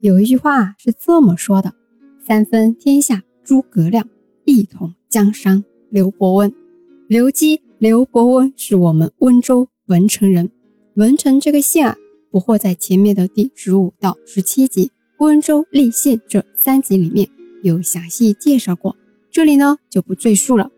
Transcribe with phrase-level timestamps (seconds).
[0.00, 1.74] 有一句话是这么说的
[2.24, 4.08] ：“三分天下诸葛亮，
[4.44, 6.54] 一统江山刘伯温。”
[7.08, 10.50] 刘基、刘伯温是我们温州文成人。
[10.94, 11.96] 文成这个县啊，
[12.30, 14.86] 不惑在前面的第十五到十七集
[15.18, 17.28] 《温州立县》这三集里面
[17.64, 18.96] 有详细介绍过，
[19.32, 20.70] 这里呢就不赘述了。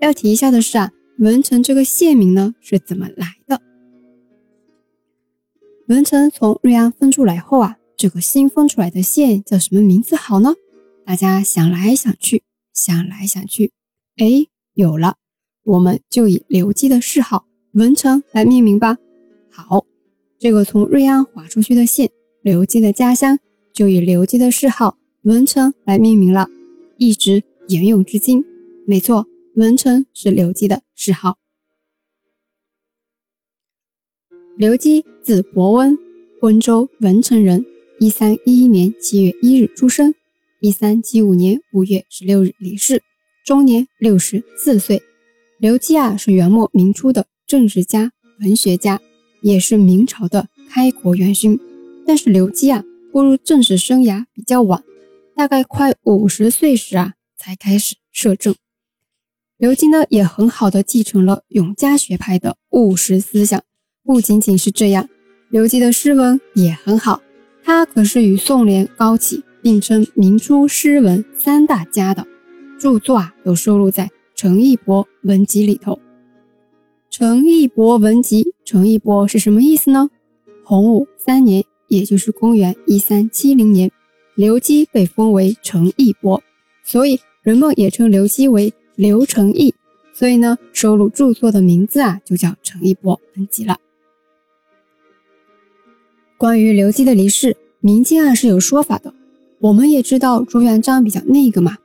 [0.00, 3.60] 要提一下的是啊，文成这个县名呢是怎么来的？
[5.88, 10.52] 文成从瑞安分出来后啊，这个新分出来的县叫什么名字好呢？
[11.06, 12.42] 大家想来想去，
[12.74, 13.72] 想来想去，
[14.16, 15.16] 哎，有了。
[15.62, 18.98] 我们就以刘基的谥号文成来命名吧。
[19.50, 19.86] 好，
[20.38, 22.10] 这个从瑞安划出去的县，
[22.42, 23.38] 刘基的家乡，
[23.72, 26.46] 就以刘基的谥号文成来命名了，
[26.98, 28.44] 一直沿用至今。
[28.86, 31.38] 没错，文成是刘基的谥号。
[34.58, 35.96] 刘基字伯温，
[36.42, 37.64] 温州文成人，
[38.00, 40.14] 一三一一年七月一日出生，
[40.60, 43.02] 一三七五年五月十六日离世，
[43.44, 45.02] 终年六十四岁。
[45.58, 49.00] 刘基啊，是元末明初的政治家、文学家，
[49.42, 51.58] 也是明朝的开国元勋。
[52.04, 54.82] 但是刘基啊，步入政治生涯比较晚，
[55.36, 58.54] 大概快五十岁时啊，才开始摄政。
[59.56, 63.62] 刘基呢，也很好的继承了永嘉学派的务实思想。
[64.02, 65.08] 不仅仅是这样，
[65.48, 67.22] 刘基的诗文也很好，
[67.64, 72.26] 他可是与宋濂、高启并称明初诗文三大家的
[72.78, 74.10] 著作啊，都收录在。
[74.36, 75.98] 程义博文集里头，
[77.08, 80.10] 程义博文集，程义博是什么意思呢？
[80.64, 83.90] 洪武三年，也就是公元一三七零年，
[84.34, 86.42] 刘基被封为程义博，
[86.82, 89.72] 所以人们也称刘基为刘承义。
[90.12, 93.78] 所以呢，收录著作的名字啊，就叫程义博文集了。
[96.36, 99.14] 关于刘基的离世，民间啊是有说法的。
[99.60, 101.78] 我们也知道朱元璋比较那个嘛，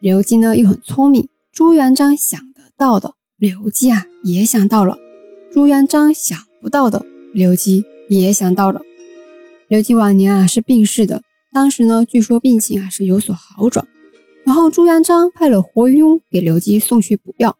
[0.00, 1.28] 刘基呢又很聪明。
[1.52, 4.96] 朱元璋想得到的，刘基啊也想到了；
[5.52, 8.80] 朱元璋想不到的，刘基也想到了。
[9.68, 11.22] 刘基晚年啊是病逝的，
[11.52, 13.86] 当时呢据说病情啊是有所好转，
[14.44, 17.54] 然后朱元璋派了活云翁给刘基送去补药，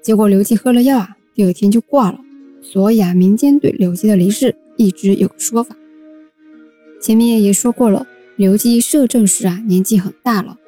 [0.00, 2.20] 结果刘基喝了药啊，第二天就挂了。
[2.62, 5.76] 所以啊，民间对刘基的离世一直有个说法。
[7.00, 8.06] 前面也说过了，
[8.36, 10.58] 刘基摄政时啊年纪很大了。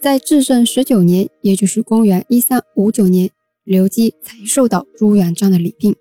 [0.00, 3.30] 在至正十九年，也就是公元一三五九年，
[3.62, 5.94] 刘基才受到朱元璋的礼聘。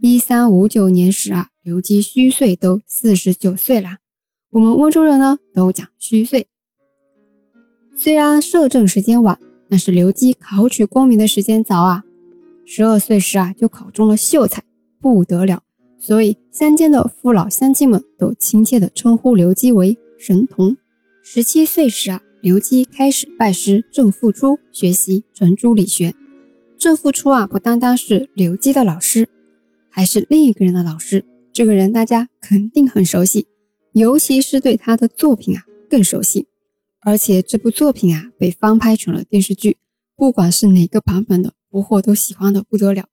[0.00, 3.96] 一三五九年时啊，刘基虚岁都四十九岁了。
[4.50, 6.46] 我们温州人呢都讲虚岁。
[7.96, 9.38] 虽然摄政时间晚，
[9.68, 12.04] 但是刘基考取功名的时间早啊。
[12.64, 14.62] 十二岁时啊就考中了秀才，
[15.00, 15.62] 不得了。
[16.04, 20.76] 所以乡间的父老乡亲们都亲切地称呼刘基为神童。
[21.22, 22.20] 十七岁时啊。
[22.42, 26.12] 刘基开始拜师郑复初学习程朱理学。
[26.76, 29.28] 郑复初啊，不单单是刘基的老师，
[29.88, 31.24] 还是另一个人的老师。
[31.52, 33.46] 这个人大家肯定很熟悉，
[33.92, 36.48] 尤其是对他的作品啊更熟悉。
[37.02, 39.76] 而且这部作品啊被翻拍成了电视剧，
[40.16, 43.04] 不管是哪个版本的，不惑都喜欢的不得了。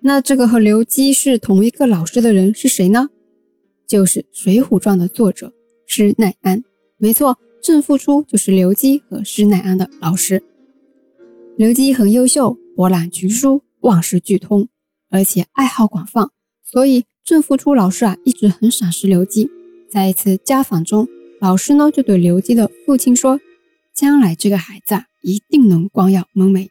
[0.00, 3.08] 那这个和刘基是同一个老师的人是谁呢？
[3.86, 5.52] 就是《水浒传》的作者
[5.86, 6.62] 施耐庵。
[6.96, 7.38] 没错。
[7.62, 10.40] 郑复初就是刘基和施耐庵的老师。
[11.56, 14.68] 刘基很优秀，博览群书，万事俱通，
[15.10, 16.30] 而且爱好广泛，
[16.62, 19.50] 所以郑复初老师啊一直很赏识刘基。
[19.90, 21.08] 在一次家访中，
[21.40, 23.40] 老师呢就对刘基的父亲说
[23.92, 26.68] ：“将来这个孩子啊一定能光耀门楣。”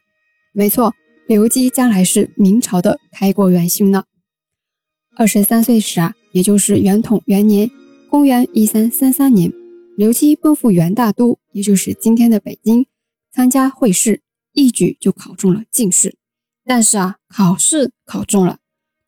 [0.54, 0.94] 没错，
[1.26, 4.04] 刘基将来是明朝的开国元勋呢。
[5.16, 7.68] 二十三岁时啊，也就是元统元年，
[8.08, 9.52] 公元一三三三年。
[9.96, 12.86] 刘基奔赴元大都，也就是今天的北京，
[13.32, 14.20] 参加会试，
[14.52, 16.16] 一举就考中了进士。
[16.64, 18.58] 但是啊，考试考中了，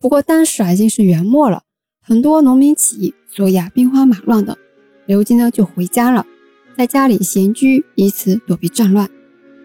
[0.01, 1.63] 不过当时啊已经是元末了，
[2.01, 4.59] 很多农民起义，所以啊，兵荒马乱的。
[5.07, 6.27] 刘基呢就回家了，
[6.77, 9.09] 在家里闲居，以此躲避战乱。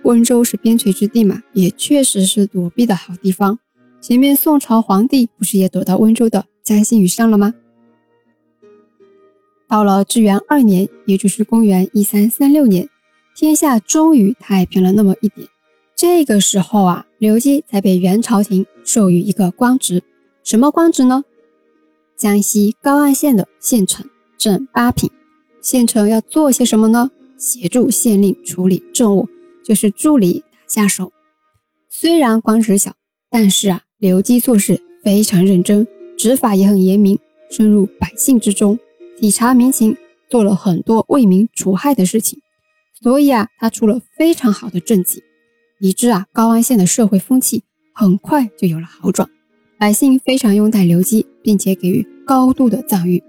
[0.04, 3.60] 温州是边陲之地嘛，也确实是躲避的好地方。
[4.02, 7.54] 前面宋朝皇帝不是也躲到温州的嘉兴屿上了吗？
[9.68, 12.90] 到了至元二年，也就是公元一三三六年，
[13.36, 15.48] 天下终于太平了那么一点。
[15.96, 20.04] 这个时候啊，刘基才被元朝廷授予一个官职，
[20.44, 21.24] 什么官职呢？
[22.18, 24.06] 江西高安县的县丞，
[24.38, 25.10] 正八品。
[25.62, 27.10] 县丞要做些什么呢？
[27.38, 29.28] 协助县令处理政务，
[29.64, 31.12] 就是助理打下手。
[31.90, 32.94] 虽然官职小，
[33.30, 35.88] 但是啊，刘基做事非常认真，
[36.18, 37.18] 执法也很严明，
[37.50, 38.80] 深入百姓之中。
[39.16, 39.96] 体察民情，
[40.30, 42.40] 做了很多为民除害的事情，
[43.02, 45.24] 所以啊，他出了非常好的政绩，
[45.80, 47.64] 以致啊高安县的社会风气
[47.94, 49.30] 很快就有了好转，
[49.78, 53.24] 百姓非常拥戴刘基，并且给予高度的赞誉。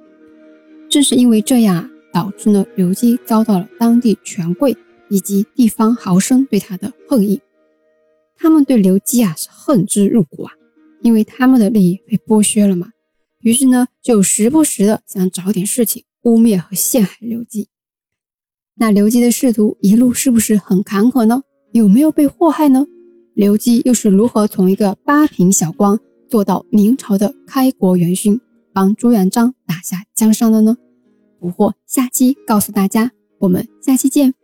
[0.89, 4.77] 正是因为这样啊，导致呢刘基遭到了当地权贵
[5.09, 7.41] 以及地方豪绅对他的恨意，
[8.37, 10.53] 他们对刘基啊是恨之入骨啊，
[11.03, 12.91] 因为他们的利益被剥削了嘛。
[13.41, 17.69] 于是呢，就时不时的想找点事情污蔑和陷害刘基。
[18.77, 21.43] 那刘基的仕途一路是不是很坎坷呢？
[21.73, 22.87] 有没有被祸害呢？
[23.35, 25.99] 刘基又是如何从一个八品小官
[26.29, 28.41] 做到明朝的开国元勋，
[28.73, 30.77] 帮朱元璋打下江山的呢？
[31.39, 33.13] 捕获下期告诉大家。
[33.39, 34.44] 我们下期见。